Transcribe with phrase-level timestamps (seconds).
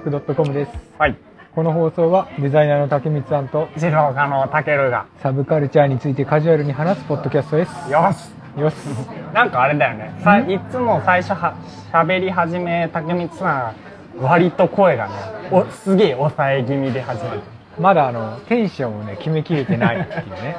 [0.00, 0.72] .com です。
[0.98, 1.16] はい。
[1.54, 5.06] この放送はデザイナーの竹光さんと自動化のたけるが。
[5.22, 7.70] サブカルチャーについてカジュアルに話すポッドキャストです。
[7.90, 8.60] よし。
[8.60, 8.74] よし。
[9.32, 10.14] なんかあれだよね。
[10.22, 11.54] さいつも最初は
[11.92, 13.72] 喋り始め、竹光さ
[14.18, 15.12] ん、割と声がね、
[15.50, 17.40] おすげえ抑え気味で始まる。
[17.78, 20.56] まだあの、テンションをね、決めきれてないっていうね。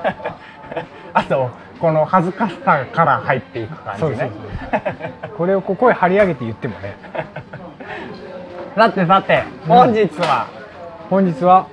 [1.14, 4.32] あと、この恥ずかしさから入っていく感じそうそうね。
[5.38, 6.96] これをこう声張り上げて言ってもね。
[8.76, 10.48] さてさて、本日は、
[11.10, 11.70] 本日は、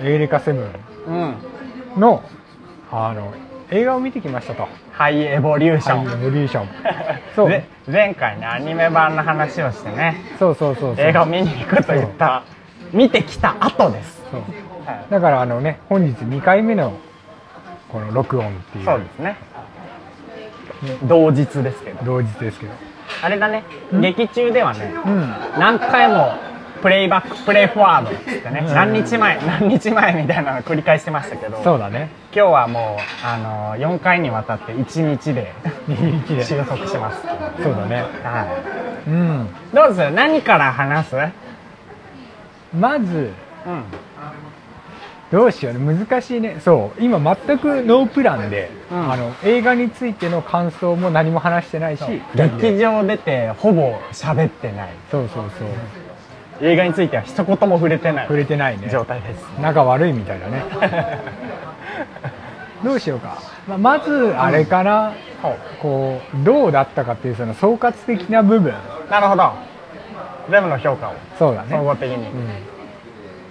[0.00, 0.70] エーレカセブン
[1.94, 2.22] うん、の、
[2.92, 3.34] あの、
[3.72, 4.68] 映画を見てきましたと。
[4.92, 6.22] ハイエボリューショハイエン。
[6.22, 6.68] ボリューション。
[7.34, 11.04] そうで前回ね、アニメ版の話をしてね、そうそうそうそう。
[11.04, 12.44] 映画を見に行くと言った、
[12.92, 14.22] 見てきた後です。
[14.30, 14.40] そう
[14.86, 16.92] はいだからあのね、本日2回目の
[17.88, 19.36] この録音っていうそうですね。
[21.02, 22.04] 同日ですけど。
[22.04, 22.91] 同日ですけど。
[23.20, 25.34] あれだね、ん劇中ではね、うん。
[25.58, 26.34] 何回も
[26.82, 32.10] プレイバック、プレイフォワードってね、うん何日前、何日前みたいなの繰り返してましたけど、そうだね。
[32.34, 35.52] 今日はもう、あの4回にわたって1日で
[35.88, 36.44] 2日で。
[36.44, 37.22] 収束します。
[37.62, 38.02] そうだね。
[38.24, 38.46] は
[39.06, 39.48] うん。
[39.72, 39.74] い。
[39.76, 40.00] どうす？
[40.00, 41.16] る何から話す？
[42.74, 43.30] まず、
[43.66, 43.84] うん。
[45.32, 45.80] どうしようね。
[45.80, 46.60] 難しいね。
[46.62, 47.02] そう。
[47.02, 54.90] 今全くノープランで、うんあの、映画についての感想も何も話してないし、劇場出てほぼ喋ってない。
[55.10, 55.68] そうそうそう。
[56.60, 58.90] 映画については一言も触れてない触れてないね。
[58.92, 59.42] 状態です。
[59.58, 60.64] 仲悪いみたいだね。
[62.84, 63.38] どうしようか。
[63.66, 65.14] まあ、まず、あれかな。
[65.40, 68.72] ほこう、どうだったかっていうその総括的な部分。
[68.72, 69.50] うなるほど。
[70.50, 71.68] 全部の評価を、そうだね。
[71.70, 72.16] 総合的に。
[72.16, 72.22] うん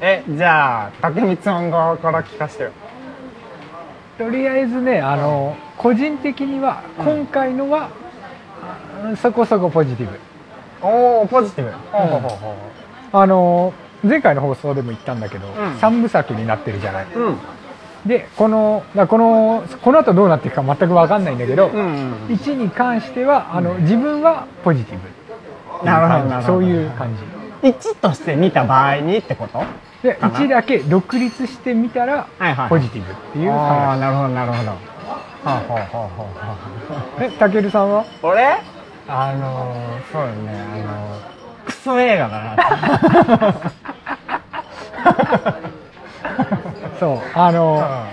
[0.01, 2.71] え、じゃあ、竹光さん側から聞かせてよ。
[4.17, 7.89] とりあえずねあの個人的にはうん今回のは、
[8.61, 10.19] あそこそこポジティブ
[10.81, 11.71] おー、ポジティブ。
[11.91, 12.29] ほうほうほう
[13.11, 13.73] ほあの
[14.03, 17.19] 前回の放送でも言ったんだけど、ん三部作になってるじゃない、う。
[17.19, 17.37] うん。
[18.05, 22.13] でこのだこのこの後どうなっていくか全く分かんないんだけど、うんうん。
[22.27, 24.99] 1に関してはあの自分はポジティ
[25.79, 27.09] ブなるほどなるほどそういう感
[27.61, 29.63] じ1として見た場合にってこと？
[30.03, 30.39] でかな。
[30.39, 32.69] 1だけ独立してみたらはいはい。
[32.69, 34.69] ポジティブっていうああ、話なるほどなるほど。
[34.71, 34.75] は
[35.43, 36.55] あ、はあはあはあは
[37.19, 37.23] あ。
[37.23, 38.05] えたけるさんは？
[38.23, 38.57] 俺？
[39.07, 43.71] あのー、そうだね、あのー、クソ映画だな。
[46.99, 48.05] そうあの、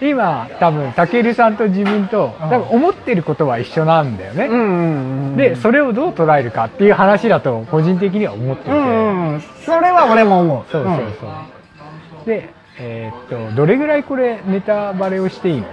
[0.00, 2.48] 今多分たけるさんと自分とうん。
[2.50, 5.36] 多分思ってることは一緒なんだよね、うんうんうん。
[5.36, 9.40] でそれをどう捉えるかっていう話だと個人的には思っていて、うんうん。
[9.64, 10.64] それは俺も思う。
[10.70, 12.48] そうそうそう、で
[12.78, 15.66] えーっとどれぐらいこれネタバレをしていいの？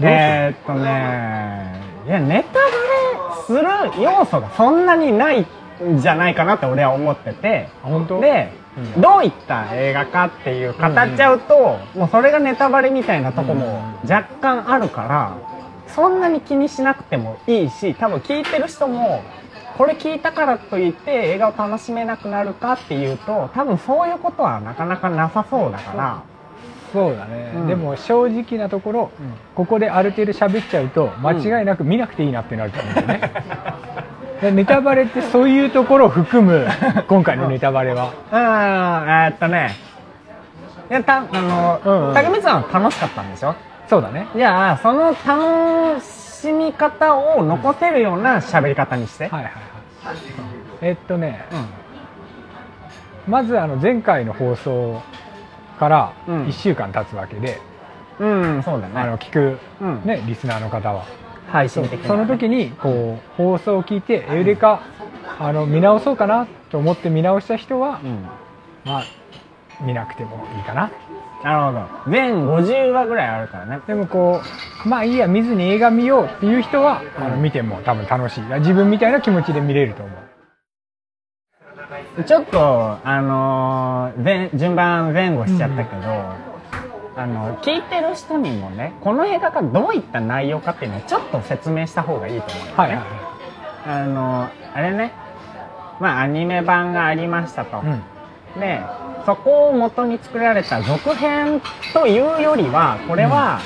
[0.00, 2.70] えー、っとねいやネタバレ
[3.46, 3.52] す
[3.96, 5.46] る要素がそんなにない
[5.82, 7.68] んじゃないかなって俺は思ってて。
[7.84, 8.20] あ本当？
[8.20, 8.67] で、うん
[8.98, 15.36] どういった映画かっていう語っちゃうと、もうそれがネタバレみたいなとこも若干あるから、
[15.88, 19.22] そんなに気にしなくてもいいし多分聞いてる人も
[19.76, 26.22] これ聞いたからといって映画を楽しめなくなるかっていうと多分そういうことはなかなかなさそうだから。
[26.92, 27.66] そうだね、うん。
[27.66, 29.10] でも正直なところ
[29.54, 33.28] ここである程度喋っちゃうと間違いなく見なくていいなってなると思うんだよね、で
[34.42, 36.66] ネタバレってそういうところを含む
[37.08, 39.74] 今回のネタバレはうん、えーっとね、
[40.90, 43.54] いや、た、あの、うんうん竹光さんは楽しかったんでしょ？
[43.88, 49.28] そうだねじゃあ、その楽しみ方を残せるような喋り方にして。
[49.28, 50.16] はいはいはい
[50.80, 51.44] えっとね
[53.26, 55.02] うまずあの前回の放送
[55.80, 57.60] からうん1週間経つわけで、
[58.20, 58.24] ん。
[58.24, 59.18] うん、そうだあのね。
[59.20, 60.02] 聞く、うん。
[60.04, 61.04] ね、リスナーの方は
[61.48, 64.80] 配信的にはねその時にこう放送を聞いてエウレカ
[65.38, 68.22] あの見直そうかなと思って見直した人は、うん。
[68.84, 69.04] まあ
[69.80, 70.90] 見なくてもいいかな
[71.44, 72.10] なるほど。
[72.10, 73.80] 全50話ぐらいあるからね。
[73.86, 74.40] でもこ
[74.84, 80.18] うまあいいや見ずに映画見ようっていう人は、あのうん見ても多分楽しい自分みたいな気持ちで見れると思う
[82.24, 86.47] ちょっと、あのー前順番前後しちゃったけど、
[87.18, 92.94] あの、聞いてる人にもね、この映画がどういった内容かっていうのをちょっと説明した方がいいと思うんだよね。
[92.94, 93.28] はいはい
[93.88, 95.12] あの、あれね、
[95.98, 97.80] まあアニメ版がありましたと。
[97.80, 98.60] うん。
[98.60, 98.80] で、
[99.24, 101.60] そこを元に作られた続編
[101.94, 103.60] というよりは、これは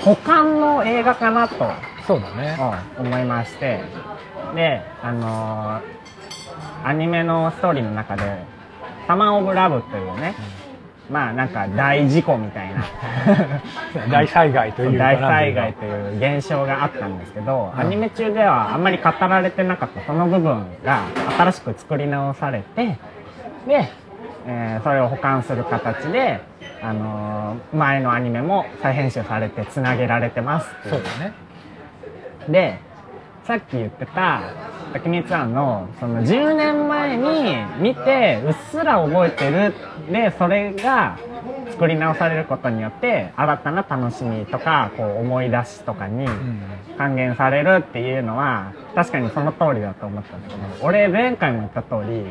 [0.00, 1.56] 保管の映画かなと
[2.06, 2.56] そうだね。
[2.98, 3.80] 思いまして、
[4.54, 5.80] で、あの
[6.84, 8.44] アニメのストーリーの中で、
[9.06, 10.34] サマー・オブ・ラブというね、
[11.10, 12.84] まあなんか大事故みたいな。
[14.10, 17.80] 大災害というか大災害という現象があったんですけど、うん。
[17.80, 21.00] アニメ中ではあんまり語られてなかったその部分が
[21.38, 22.98] 新しく作り直されて
[23.66, 23.88] で、
[24.46, 26.40] えーそれを保管する形で、
[26.82, 30.94] あのー前のアニメも再編集されてつなげられてますっていう。
[30.94, 31.32] そうだね。
[32.48, 32.78] で
[33.44, 34.40] さっき言ってた
[34.92, 39.74] 滝光さんのその10年前に見てうっすら覚えてる。
[40.10, 41.16] でそれが
[41.70, 46.60] 作り直されることによって新たな楽しみとかこう思い出しとかにうん。
[46.98, 52.26] 還元されるっていうのは確かにその通りだと思ったんだけど俺前回も言った通り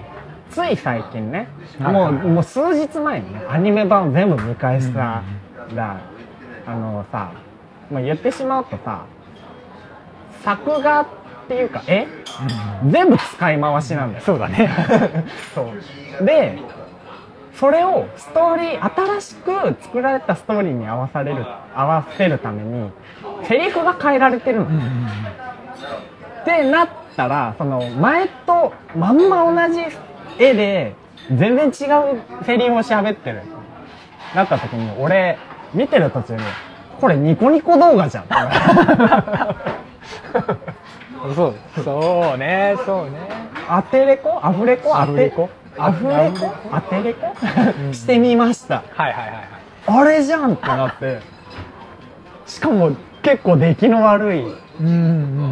[0.49, 1.47] つい最近ね
[1.79, 5.23] はいもうもう数日前にねアニメ版を全部見返した
[5.73, 5.99] ら
[6.67, 7.31] あのさ
[7.89, 9.05] もう言ってしまうとさ
[10.43, 11.20] 作画って
[11.55, 12.07] いうか絵
[12.89, 14.23] 全部使い回しなんだよ。
[14.25, 14.69] そうだね。
[15.53, 15.71] そ
[16.21, 16.25] う。
[16.25, 16.57] で
[17.53, 19.51] それをストーリー新しく
[19.81, 21.45] 作られたストーリーに合わされる
[21.75, 22.91] 合わせるために
[23.43, 24.81] セリフが変えられてるの、うんうん
[26.41, 29.85] ってなったらその前とまんま同じ
[30.39, 30.95] 絵で
[31.31, 31.73] 全然違う
[32.45, 33.43] セリフを喋ってる。
[34.35, 35.37] なった時に俺
[35.73, 36.41] 見てる途中に
[36.99, 38.29] これニコニコ動画じゃんうん
[41.35, 43.19] そうそうねそうね。
[43.69, 44.39] アテレコ？
[44.45, 44.95] アフレコ？
[44.95, 45.49] アフレコ？
[45.77, 46.75] アフレコ？
[46.75, 47.35] アテレコ
[47.93, 48.83] してみました。
[48.95, 49.47] はいはいはいはい。
[49.87, 51.19] あれじゃんってなって。
[52.47, 54.43] しかも結構出来の悪い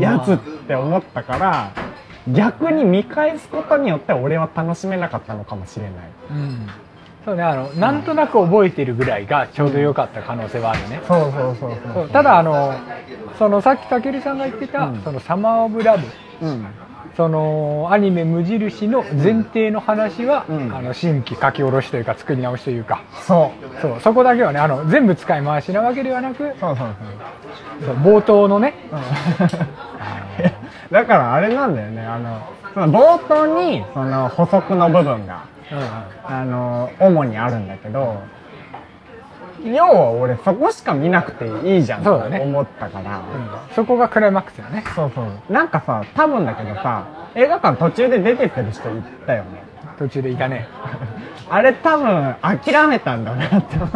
[0.02, 0.38] やつっ
[0.68, 1.72] て思ったから
[2.28, 5.94] 逆に見返すことによって俺は楽しめなかったのかもしれない。
[6.32, 6.68] うん
[7.26, 12.10] そうねあのなんとなく覚えてるぐらいがちょうど良かった可能性はあるね、そうそうそうそう。
[12.10, 12.74] ただあの
[13.38, 15.02] そのさっきたけるさんが言ってた、うん。
[15.02, 16.06] そのサマー・オブ・ラブ。
[16.42, 16.66] うん。
[17.18, 20.76] そのアニメ無印の前提の話は、うん。
[20.76, 23.04] あの新規書き下ろしというか作り直しというか。
[23.28, 23.82] そう。
[23.82, 26.96] そうそこだけはねあの全部使い回しなわけではなくそうそう
[27.86, 27.96] そう。
[27.96, 28.74] 冒頭のね。
[28.90, 29.60] そう、
[30.92, 32.42] だからあれなんだよねあの
[32.74, 35.44] その冒頭にその補足の部分が。
[35.54, 38.22] うんあの主にあるんだけど
[39.64, 41.46] 要は俺そこしか見なくて
[41.76, 43.76] いいじゃんと思ったから、うん。
[43.76, 44.84] そこがクライマックスだね。
[44.96, 45.54] そうそう。
[45.54, 49.64] なんかさ多分だけどさ映画館途中で出てってる人いたよね。
[49.98, 50.68] 途中でいたね。
[51.50, 53.90] あれ多分諦めたんだなって思う、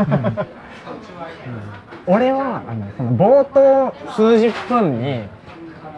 [2.07, 5.27] 俺はあのその冒頭数十分に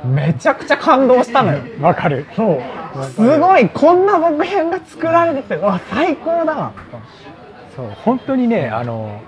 [0.03, 1.59] めちゃくちゃ感動したのよ。
[1.80, 2.25] わかる。
[2.36, 3.03] そう。
[3.12, 6.74] すごいこんな続編が作られててうわ最高だわ。
[7.75, 7.88] そう。
[8.03, 9.21] 本当にねあの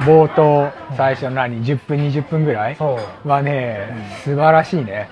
[0.00, 2.76] 冒頭最初何10分20分ぐらい
[3.24, 3.88] はね
[4.24, 5.08] 素晴らしいね。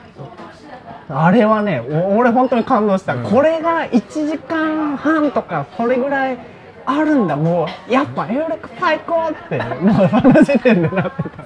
[1.09, 3.25] あれはねお俺本当に感動した、うん。
[3.25, 6.39] これが1時間半とかそれぐらい
[6.87, 7.37] あるんだ。
[7.37, 11.23] もうやっぱエウレカ最高ってもうその時点でなって。
[11.23, 11.44] た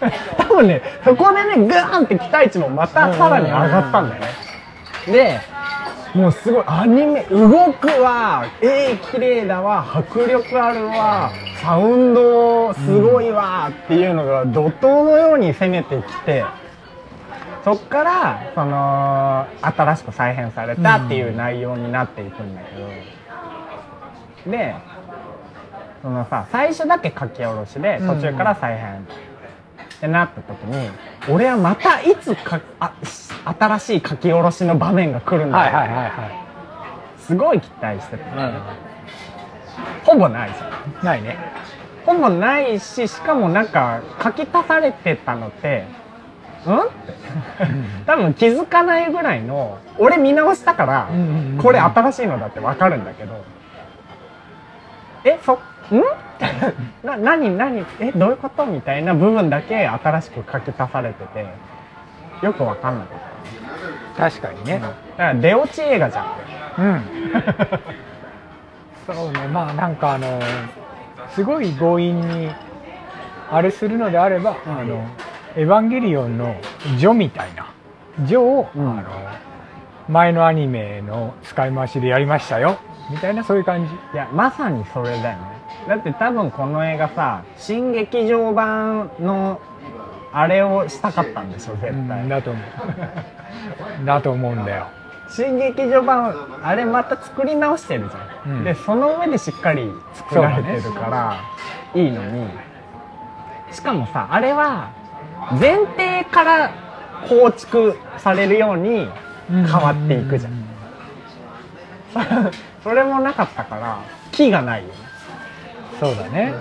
[0.38, 4.28] 多分ねそこでねグーンって期待値もまたさらに上がったんだよね。
[5.06, 5.40] で
[6.14, 11.30] もうすごいアニメ動くわ絵綺麗だわ迫力あるわ
[11.62, 16.44] サウンドすごいわっていうのが怒涛のように攻めてきて
[17.64, 22.76] そっからその新しく再編されたっていう内容になっていくんだけ
[24.46, 24.74] ど、で
[26.02, 29.06] そのさ最初だけ書き下ろしで途中から再編。
[30.00, 30.90] ってなった時に
[31.28, 35.58] 俺はまたいつかあし新しい書き下ろしの場面が来るんだ。
[35.58, 36.46] うはいはいは
[37.18, 38.26] すごい期待しててい、
[40.04, 40.70] ほぼないじゃん。
[41.00, 41.36] うん、ないね。
[42.06, 45.84] ほぼないししかもなんか書き足されてたのって
[46.66, 46.78] うん？
[46.80, 46.90] って。
[48.06, 51.62] 多分気づかないぐらいの俺見直したからうんうんうんうん。
[51.62, 53.34] これ新しいのだって分かるんだけど。
[55.24, 55.58] えそん
[57.04, 57.84] な何何？
[58.00, 58.64] えどういうこと？
[58.66, 61.46] みたいな部分だけ新しく書き足されてて。
[62.42, 63.18] よく分かんなかっ
[64.16, 64.80] 確かにね。
[64.80, 66.26] ただから出落ち映画じゃん。
[66.78, 67.04] うん、
[69.14, 69.46] そうね。
[69.48, 70.40] まあなんかあの
[71.32, 72.50] すごい強引に
[73.50, 75.04] あれするのであれば、あの
[75.54, 76.54] エヴァンゲリオンの
[76.96, 77.66] ジョみたいな。
[78.20, 78.90] ジョを、うん。
[78.90, 79.02] あの
[80.10, 82.78] 前のアニメの使い回しでやりましたよ。
[83.10, 83.92] みたいなそういう感じ。
[84.12, 85.38] いやまさにそれだよね。
[85.88, 89.60] だって多分この映画さ新劇場版の
[90.32, 92.64] あれをしたかったんでしょ絶うん対、だと思う。
[94.04, 94.86] だと思うんだよ。
[95.28, 98.64] 新劇場版あれまた作り直してるじゃん、うん。
[98.64, 101.36] でその上でしっかり作られてるから、
[101.94, 102.48] いいのに。
[103.70, 104.90] しかもさあれは
[105.60, 106.70] 前提から
[107.28, 109.08] 構築されるように
[109.50, 110.52] 変わっていくじゃん、
[112.82, 113.98] それもなかったから
[114.32, 114.94] 木がないよね。
[115.98, 116.54] そうだね、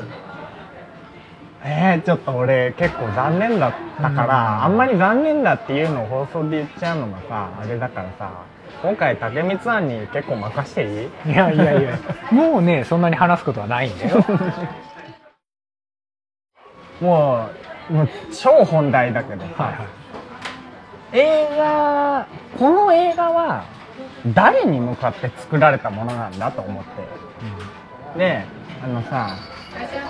[1.64, 8.32] えー、ちょっと俺結構残念だったから、うんあんまり残念だっていうのを放送で言っちゃうのがさあれだからさ
[8.82, 10.86] 今回竹光さんに結構任してい
[11.30, 11.32] い？
[11.32, 11.98] いやいやいや。
[12.32, 14.26] もうねそんなに話すことはないんだよ。
[17.02, 17.50] も
[17.90, 19.88] うもう超本題だけどさ、はいはい
[21.14, 23.66] 映画この映画は
[24.34, 26.90] 誰に向かって作られたものなんだと思って。
[28.18, 28.44] で
[28.84, 29.38] あのさ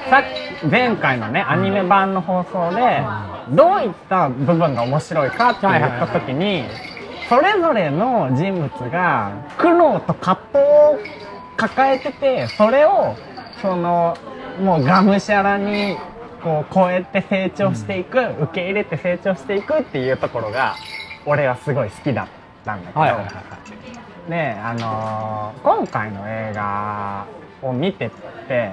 [0.10, 0.24] さっ
[0.62, 3.02] き前回のねアニメ版の放送で
[3.50, 6.64] どういった部分が面白いかって言った時に
[7.28, 11.00] それぞれの人物が苦悩と葛藤を
[11.58, 13.16] 抱えててそれを
[13.62, 14.18] その
[14.62, 15.98] もうがむしゃらに
[16.44, 20.76] こう超えて成長していく、受け入れて成長していくっていうところが
[21.26, 22.28] 俺はすごい好きだっ
[22.66, 23.34] たんだけど、はいはいはい
[24.30, 27.26] であのー今回の映画
[27.64, 28.12] を見てっ
[28.48, 28.72] て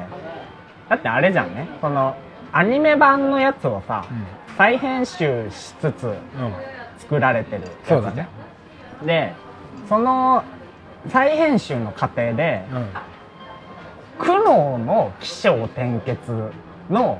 [0.88, 1.68] だってあれじゃんね。
[1.80, 2.14] その
[2.52, 4.25] アニメ版のやつをさ、うん。
[4.56, 6.16] 再編集しつつうん。
[6.99, 8.28] 作られてるやつそうだね。
[9.04, 9.32] で
[9.88, 10.44] その
[11.08, 12.88] 再編集の過程でうん。
[14.18, 16.52] 苦悩の起承転結
[16.90, 17.18] の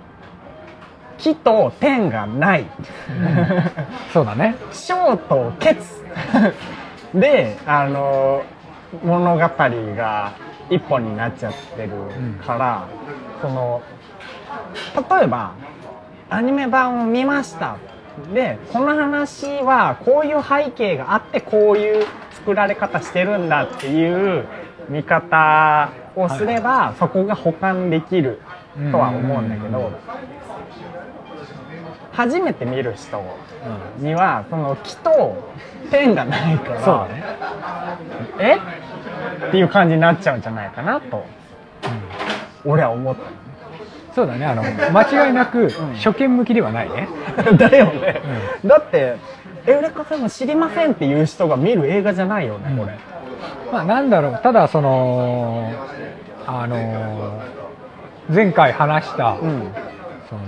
[1.19, 2.67] 起と点がない。
[4.13, 4.57] そうだね。
[4.73, 6.05] 小と結
[7.15, 8.43] であの
[9.05, 10.33] 物語が
[10.71, 11.91] 一本になっちゃってる
[12.45, 12.89] から、
[13.41, 13.83] その
[15.19, 15.53] 例えば
[16.29, 17.77] アニメ版を見ました。
[18.33, 24.47] でこの話はこういう背景があってこういう作られ方してるんだっていう
[24.89, 28.41] 見方をすれば、そこが保管できる
[28.91, 29.93] とは思うんだけど、
[32.17, 33.23] 初めて見る人
[33.99, 35.51] にはその木と
[35.91, 37.25] 点がないからそうだね。
[38.41, 38.57] え？
[39.49, 41.27] っていう感じになっちゃうんじゃないかなと、
[42.65, 43.17] 俺は思っ
[44.15, 44.47] そうだね。
[44.47, 45.69] あの間違いなく
[46.03, 47.07] 初見向きではないね。
[47.37, 48.23] た だよね、
[48.65, 49.17] だって
[49.67, 52.99] エウレカさんも知りませんっていう人が見る映画じゃないよねこれ、
[53.71, 54.41] まあなんだろう。
[54.43, 55.71] ただその
[56.47, 57.43] あの
[58.35, 59.69] 前回話した、うん。
[60.31, 60.43] その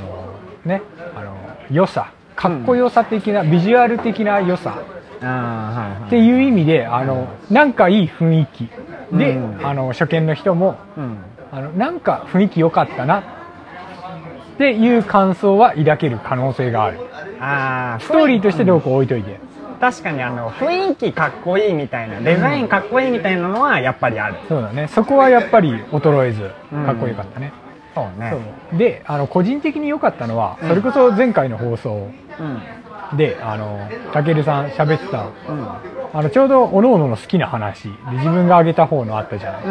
[0.64, 0.80] ね
[1.70, 4.78] 良さかっこよさ的な、ビジュアル的な良さ。
[6.06, 8.68] っていう意味であのなんかいい雰囲気。
[9.12, 9.66] で、うん。
[9.66, 11.18] あの初見の人もうん。
[11.50, 13.20] あのなんか雰囲気良かったな。
[13.20, 13.22] っ
[14.58, 16.98] ていう感想は抱ける可能性がある。
[17.40, 19.38] ああストーリーとしてどうこう置いといて、
[19.80, 24.88] 確かにあの雰囲気かっこいいみたいなデザインかっこいいみたいなのはやっぱりある、そうだね。
[24.88, 26.50] そこはやっぱり衰えず
[26.84, 27.67] かっこよかったね、そう
[28.18, 28.30] ね。
[28.70, 28.78] そう。
[28.78, 30.68] であの個人的に良かったのは、うん。
[30.68, 33.16] それこそ前回の放送うん。
[33.16, 35.68] であのたけるさん喋ってたうん。
[36.12, 39.70] あのちょうど各々の好きな話で自分が挙げた方のあったじゃない、う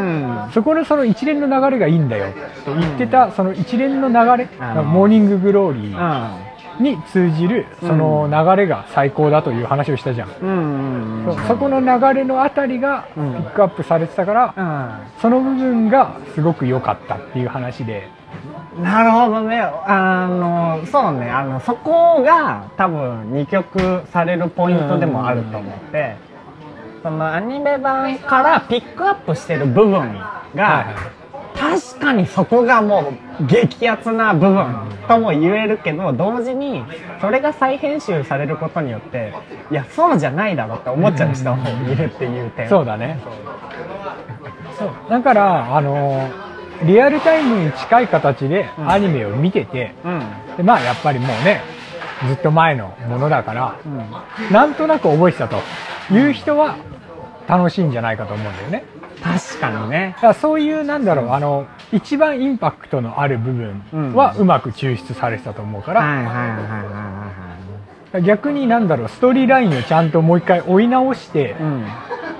[0.50, 0.52] ん。
[0.54, 2.30] そこのその一連の流れがいいんだよ。
[2.30, 4.48] って言ってた、その一連の流れ、
[4.84, 6.48] モーニンググローリうーん。
[6.80, 10.48] に通じるその流れが最高だという話をしたじゃん、うん。
[10.48, 11.26] うん。
[11.26, 13.36] うんそそこの流れのあたりがピうん。
[13.38, 18.17] ックアップされてたから、その部分がすごく良かったっていう話で、うん
[18.82, 19.60] なるほどね。
[19.60, 21.30] あのそうね。
[21.30, 26.16] あのそこが多分二曲されるポイントでもあると思って
[27.02, 29.92] そのアニメ版からピックアップしてる部分
[30.56, 30.82] が、は
[31.14, 31.18] い
[31.58, 34.76] 確かにそこがもう激アツな部分
[35.08, 36.84] とも言えるけど同時に
[37.20, 39.34] それが再編集されることによって
[39.72, 42.70] いやそうじゃないだろって思っちゃう人もいるっていう点。
[42.70, 43.20] そうだね。
[44.78, 44.92] そう。
[45.10, 46.30] だからあの
[46.84, 48.90] リアルタイムに近い形でうん。
[48.90, 50.22] アニメを見てて、うん。
[50.58, 51.62] でまあやっぱりもうね
[52.28, 54.52] ずっと前のものだからうん。
[54.52, 55.58] なんとなく覚えてたと。
[56.10, 56.78] いう人は
[57.48, 58.86] 楽しいんじゃないかと思うんだよね。
[59.22, 60.14] 確かにね。
[60.16, 66.02] だからそういうなんだろうあの一番インパクトのある部分はうまく抽出されてたと思うから、
[68.22, 71.86] 逆になんだろうストーリーラインをちゃんともう一回追い直してうん。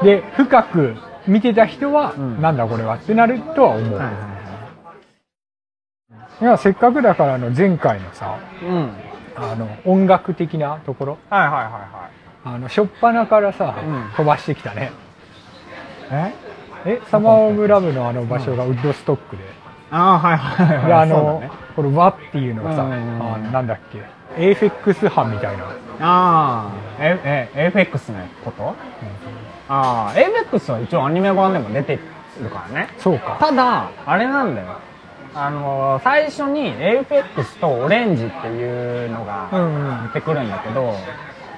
[0.04, 0.96] で深く
[1.28, 2.42] 見てた人は、うん。
[2.42, 4.16] なんだこれはってなるとは思う、はいはい
[6.42, 6.46] い。
[6.46, 8.92] やせっかくだからあの前回のさはいうん。
[9.36, 11.18] あの音楽的なところ。
[11.30, 12.10] はいはいはいは
[12.46, 14.12] あの初っ端からさ、うん。
[14.16, 14.92] 飛ばしてきたね。
[16.10, 16.34] いえ？
[16.86, 19.44] えサマー・オブ・ラブのあの場所がウッドストックで、
[19.92, 21.52] ああはいはいはいであの、ね。
[21.76, 23.34] これ和っていうのがさ、うんうんうん。
[23.34, 24.00] あなんだっけ？
[24.38, 25.66] エーフェックス班みたいな、
[26.00, 28.76] ああええ AFX のこと？
[29.70, 32.00] ああ AFX は一応アニメ版でも出て
[32.42, 32.90] るからね。
[33.00, 33.38] そうか。
[33.40, 34.68] ただあれなんだよ。
[35.36, 40.08] あの最初に AFX とオレンジっていうのうがんうん。
[40.14, 40.94] 出てくるんだけど、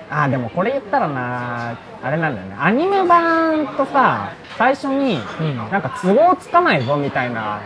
[0.09, 2.55] あーでもこれ言ったらなあれなんだよね。
[2.59, 5.57] アニメ版とさ最初にうん。
[5.57, 7.61] なんか都合つかないぞみたいな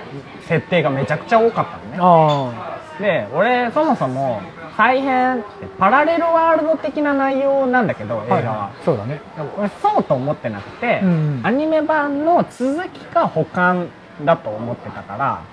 [0.47, 1.97] 設定がめちゃくちゃ多かったのね。
[1.99, 4.41] あで俺そもそも
[4.77, 5.43] 再編って
[5.79, 9.21] パラレルワールド的な内容なんだけど映画は、そうだね。
[9.57, 11.09] 俺そうと思ってなくて、うん
[11.39, 11.47] うん。
[11.47, 13.87] アニメ版の続きか補完
[14.25, 15.43] だと思ってたから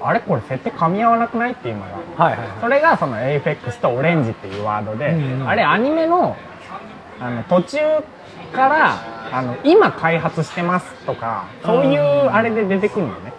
[0.00, 2.58] あれこれ設定噛み合わなくないっていうのがはいはいはい。
[2.60, 5.48] それがそのエイフェックスとオレンジっていうワードで、うんうん。
[5.48, 6.36] あれアニメの
[7.20, 7.78] あの途中
[8.52, 13.32] からあの今開発してますとかそういうあれで出てくるのね。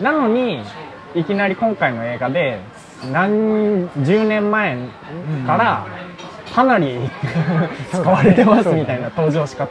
[0.00, 0.62] なのに
[1.16, 2.60] いきなり今回の映画で
[3.10, 4.76] 何十年前
[5.46, 5.86] から
[6.54, 6.98] かなり
[7.90, 9.68] 使われてますみたいな登場し方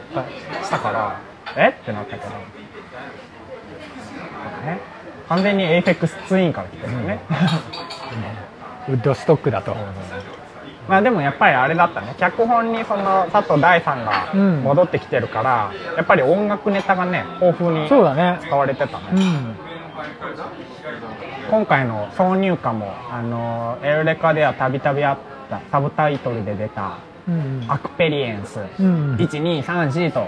[0.62, 1.20] したから
[1.56, 1.68] え？
[1.68, 2.30] ってなったけど。
[2.30, 2.36] ね？
[5.28, 7.18] 完全にエイフェックスツインから来てるよね、
[8.88, 9.74] ウッドストックだと、
[10.88, 12.14] まあでもやっぱりあれだったね。
[12.18, 14.62] 脚本にその佐藤大さんがうん。
[14.62, 19.56] 戻ってきてるから、やっぱり音楽ネタがね豊富に使われてたね、うん
[21.50, 26.98] 今回の挿入歌もあのエウレカではたびたびあったサブタイトルで出た
[27.28, 30.26] うん「アクペリエンス」うん1234と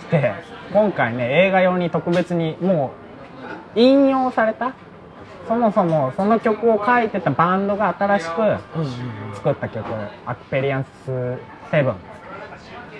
[0.00, 0.32] して
[0.72, 2.92] 今回ね映画用に特別にも
[3.76, 4.72] う引用された？
[5.48, 8.30] そもそもその曲を書いてたバンドが新しく
[9.34, 9.84] 作った曲
[10.26, 11.10] 「アクペリエンス
[11.70, 11.82] 7」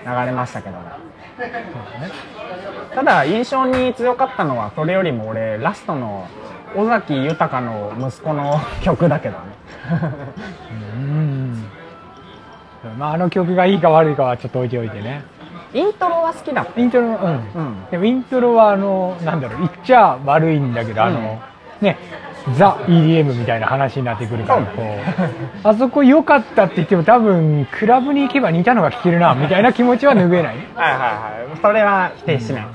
[0.07, 0.77] 流れましたけど
[2.95, 6.27] ただ印象に強かったのはそれよりも俺ラストの
[6.77, 9.45] 尾崎豊の息子の曲だけどね。
[10.97, 11.65] うん。
[12.99, 15.25] まああの曲がいいか悪いかはちょっと置いておいてね。
[15.73, 17.91] イントロは好きだイントロうん、うん。
[17.91, 21.41] でもイントロはあのなんだろう言っちゃ悪いんだけど、あの
[21.81, 21.99] ね
[22.57, 24.87] ザ EDM みたいな話になってくるからこう。
[25.67, 30.57] あそこ良かったって言っても多分クラブに行けば似たのが聴けるなみたいな気持ちは拭えない。
[30.75, 30.97] はいは
[31.45, 31.61] いはい。
[31.61, 32.67] それは否定しない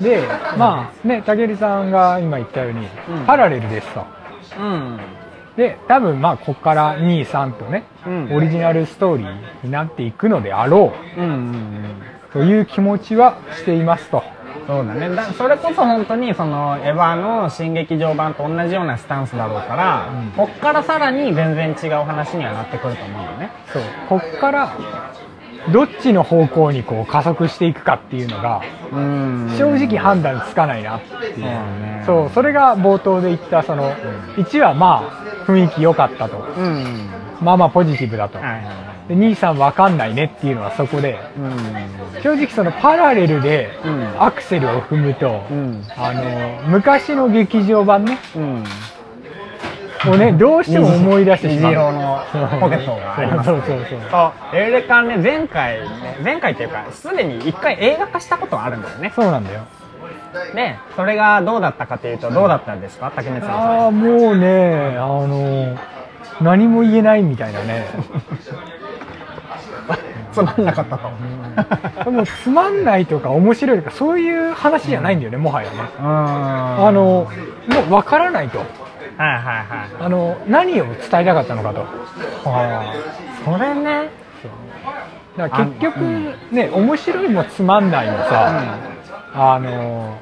[0.00, 0.22] で
[0.56, 3.26] まあね武井さんが今言ったように、うん。
[3.26, 4.04] パラレルですと。
[4.58, 4.98] うん。
[5.56, 8.32] で多分まあここから23とね、うん。
[8.32, 11.20] オリジナルストーリーになっていくのであろう。
[11.20, 11.94] んうん
[12.32, 14.22] という気持ちはしていますと。
[14.66, 15.08] そうだね。
[15.10, 20.30] だそれこそ本当にそのエヴァの新劇場版と同じようなスタンスだろうから、うん。
[20.30, 23.50] こっからさらに全然違う話にはなってくると思うよね。
[23.72, 23.82] そう。
[24.08, 24.76] こっから
[25.72, 29.54] どっちの方向にこう加速していくかっていうのがうん。
[29.58, 33.92] 正直判断つかないなっていう、そうねそうそれが冒頭で言ったその
[34.36, 35.10] 1はま
[35.46, 36.38] あ雰囲気良かったと。
[36.38, 37.10] うん。
[37.40, 38.38] まあまあポジティブだと。
[38.38, 38.70] はいはいは
[39.06, 39.08] い。
[39.08, 41.40] で兄さん分かんないねっていうのはそこでう
[42.18, 42.22] ん。
[42.22, 44.22] 正直そのパラレルでうん。
[44.22, 45.84] アクセルを踏むと、うん。
[45.96, 48.64] あの昔の劇場版ねうん
[50.08, 51.72] をねどうしても思い出してしまう。
[51.72, 52.20] 虹色の
[52.60, 54.00] ポケットがありますそうそうそうそう。
[54.10, 59.12] そうエルレカね前回ね前回っていうかすでに一回映画化したことがあるんだよね。
[59.14, 59.62] そうなんだよ。
[60.54, 63.12] でそれがどうだったかというとどうだったんですか？
[63.14, 65.76] 竹光さんああもうねあの
[66.40, 67.86] 何も言えないみたいなね。
[70.32, 71.10] つまんなかったと。
[72.04, 75.76] でもつまんないとか面白いとかそういう話じゃないんだよねもはやね。
[75.98, 76.06] うん。
[76.06, 77.26] あのも
[77.88, 78.60] う分からないと
[79.20, 80.04] はいはいはい。
[80.06, 81.84] あの何を伝えたかったのかと。
[82.46, 82.94] あ
[83.44, 84.08] それね。
[85.36, 86.00] だから結局
[86.50, 88.78] ね面白いもつまんないもさ、
[89.34, 90.18] あの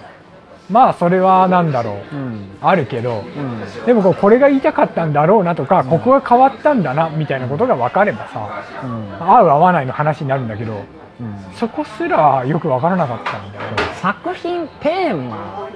[0.68, 2.58] まあそれはなんだろう、うん。
[2.60, 3.86] あるけど、うん。
[3.86, 9.14] でもこうこれが言いたかったんだろうなとか、ここが変わったんだなみたいなことが分かればさうん。
[9.22, 10.76] 合う合わないの話になるんだけどう
[11.24, 11.36] ん。
[11.54, 13.64] そこすらよく分からなかったんだよ
[14.02, 15.68] 作品テーマ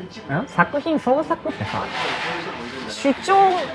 [0.42, 1.84] ん作品創作ってさ
[2.92, 3.34] 主張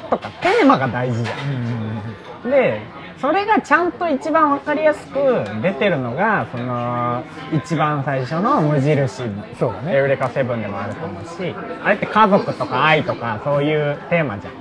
[0.10, 2.50] とかテーマが大事じゃん。
[2.50, 2.82] で
[3.20, 5.18] それがちゃんと一番わかりやすく
[5.64, 9.24] 出てるのがその一番最初の無印。
[9.60, 9.96] そうだね。
[9.96, 14.54] エウレカセブンでもあると思うしあれって家族とか愛とかそういうテーマじゃん。
[14.54, 14.58] う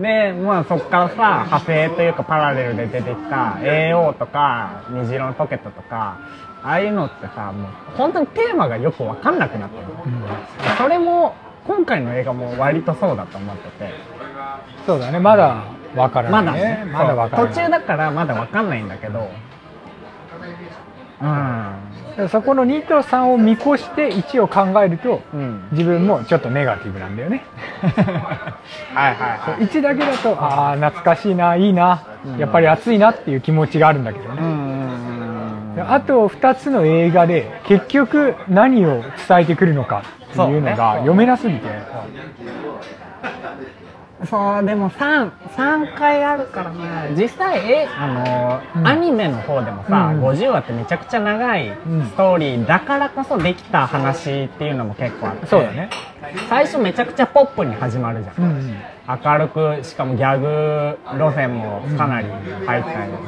[0.00, 0.02] ん。
[0.02, 1.14] でまあそっからさ
[1.46, 6.18] 派生というかパラレルで出てきた AO とか虹色のポケットとか
[6.62, 9.84] ああいうのってさもう本当にテーマがよく分かんなくなってる
[10.78, 11.34] それも
[11.66, 13.90] 今回の映画も割とそうだと思ってて。
[14.86, 15.18] そうだね。
[15.18, 16.62] まだ分からまないね。
[16.62, 16.92] だね。
[16.92, 17.52] まだ分からない。
[17.52, 19.30] 途中だからまだ分かんないんだけど。
[21.22, 22.28] うん。
[22.28, 25.68] そこの2と3を見越して1を考えるとうん。
[25.72, 27.44] 自分もちょっとネガティブなんだよね。
[28.94, 29.66] はいはいはい。
[29.66, 32.38] 1だけだとああ懐かしいないいな、うん。
[32.38, 41.66] やっぱり熱いなっていう気持ちがあるんだけどね、あと2つの映画で結局何を伝えてくるのかっていうのが読めなすぎて
[44.28, 47.14] そうでも 3, 3回あるからね。
[47.16, 48.86] 実際えあの、うん。
[48.86, 50.24] アニメの方でもさ、うん。
[50.24, 51.74] 50話ってめちゃくちゃ長いん。
[51.74, 55.46] ストーリーだからこそできた話っていうのも結構あって。
[55.46, 55.88] そうだね。
[56.48, 58.76] 最初めちゃくちゃポップに始まるじゃん、うんうん。
[59.24, 62.28] 明るくしかもギャグ路線もかなり
[62.66, 63.18] 入ったよ、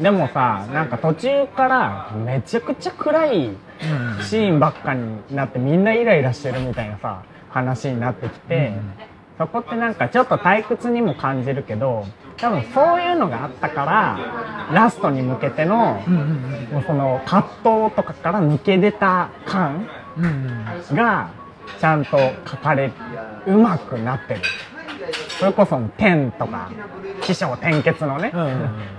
[0.00, 4.22] でもさなんか途中からめちゃくちゃ暗いうん。
[4.22, 8.68] シーンばっかになってみんなイライラしてるみたいなさ話になってきて、
[9.00, 12.06] うんそこってなんかちょっと退屈にも感じるけど
[12.38, 14.18] 多分そういうのがあったから
[14.72, 16.02] ラストに向けての
[16.72, 19.86] もうその葛藤とかから抜け出た感
[20.92, 21.30] が
[21.78, 22.18] ちゃんと
[22.48, 22.92] 書かれ
[23.46, 24.40] うまくなってる。
[25.38, 26.70] それこそ天とか
[27.22, 28.32] 起承転結のね、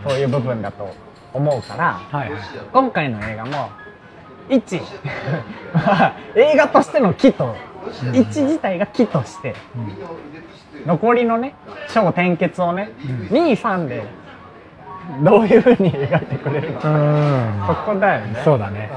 [0.08, 0.94] そういう部分だと
[1.34, 2.42] 思うからはいはい。
[2.72, 3.70] 今回の映画も
[4.50, 4.80] 1
[5.74, 7.56] は 映画としての木と
[7.90, 9.56] 1自体が木として
[10.86, 11.56] 残りのね
[11.88, 12.92] 小転結をね
[13.30, 14.04] 23で
[15.24, 16.90] どういうふうに描いてくれるのか。
[16.90, 17.68] うん。
[17.68, 18.42] そこだよね。
[18.44, 18.90] そうだね。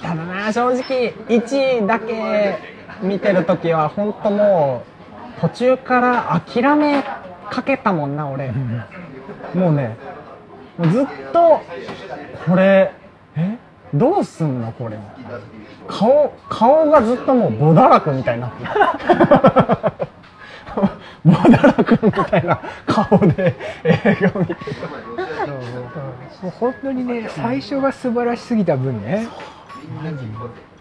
[0.00, 2.58] ただな正直1だけ
[3.02, 4.84] 見てる時は本当も
[5.36, 7.02] う途中から諦め
[7.50, 8.52] かけたもんな俺。
[9.54, 9.96] もうね
[10.78, 11.60] もうずっと
[12.46, 13.01] これえ
[13.94, 14.98] どうすんのこれ。
[15.86, 18.48] 顔顔がずっともうボダラクみたいにな。
[18.48, 18.70] ってる
[21.24, 22.60] ボダラクみたいな。
[22.86, 24.54] 顔で映画見て。
[24.54, 24.58] る
[26.42, 29.28] もう本当にね最初が素晴らしすぎた分ね。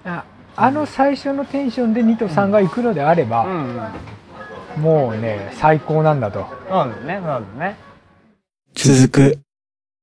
[0.05, 0.23] あ
[0.55, 3.77] あの最初のテンションで2と3が行くのであれば、うん。
[4.81, 6.47] もうね最高なんだと。
[6.67, 7.75] そうだねそうだね。
[8.73, 9.39] 続く。